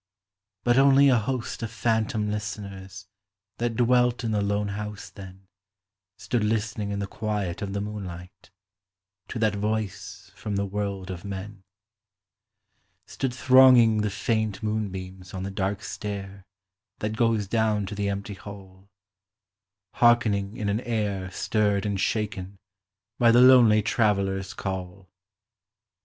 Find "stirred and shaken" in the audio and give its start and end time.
21.29-22.57